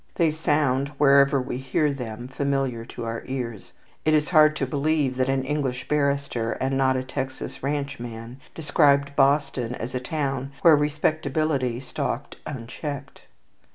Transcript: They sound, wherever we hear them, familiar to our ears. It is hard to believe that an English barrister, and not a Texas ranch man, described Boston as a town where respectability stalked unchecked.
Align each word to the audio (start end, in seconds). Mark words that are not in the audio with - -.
They 0.15 0.31
sound, 0.31 0.87
wherever 0.97 1.39
we 1.39 1.57
hear 1.57 1.93
them, 1.93 2.27
familiar 2.27 2.85
to 2.85 3.05
our 3.05 3.21
ears. 3.27 3.71
It 4.03 4.15
is 4.15 4.29
hard 4.29 4.55
to 4.55 4.65
believe 4.65 5.15
that 5.17 5.29
an 5.29 5.43
English 5.43 5.87
barrister, 5.87 6.53
and 6.53 6.75
not 6.75 6.95
a 6.97 7.03
Texas 7.03 7.61
ranch 7.61 7.99
man, 7.99 8.39
described 8.55 9.15
Boston 9.15 9.75
as 9.75 9.93
a 9.93 9.99
town 9.99 10.53
where 10.63 10.75
respectability 10.75 11.79
stalked 11.81 12.37
unchecked. 12.47 13.25